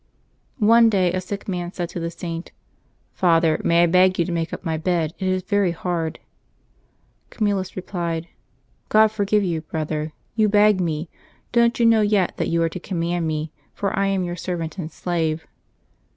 One 0.57 0.89
day 0.89 1.13
a 1.13 1.21
sick 1.21 1.47
man 1.47 1.71
&aid 1.79 1.89
to 1.89 1.99
the 1.99 2.09
Saint," 2.09 2.51
Father, 3.21 3.61
may 3.63 3.83
I 3.83 3.85
beg 3.85 4.13
ypu 4.15 4.25
to 4.25 4.31
make 4.31 4.51
up 4.51 4.65
my 4.65 4.75
bed? 4.75 5.13
it 5.19 5.27
is 5.27 5.43
very 5.43 5.73
hard.^' 5.73 6.17
Camillus 7.29 7.75
replied, 7.75 8.23
'^ 8.23 8.27
God 8.89 9.09
forgive 9.11 9.43
you, 9.43 9.61
brother! 9.61 10.13
You 10.35 10.49
beg 10.49 10.81
me! 10.81 11.07
Don't 11.51 11.79
you 11.79 11.85
know 11.85 12.01
yet 12.01 12.35
that 12.37 12.49
you 12.49 12.63
are 12.63 12.69
to 12.69 12.79
command 12.79 13.27
me, 13.27 13.51
for 13.75 13.95
I 13.95 14.07
am 14.07 14.23
your 14.23 14.35
servant 14.35 14.79
and 14.79 14.91
slave.' 14.91 15.45